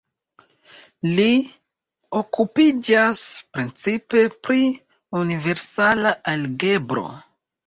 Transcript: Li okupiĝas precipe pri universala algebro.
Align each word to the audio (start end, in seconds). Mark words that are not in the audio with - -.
Li 1.17 1.25
okupiĝas 2.19 3.21
precipe 3.59 4.25
pri 4.49 4.59
universala 5.21 6.15
algebro. 6.35 7.07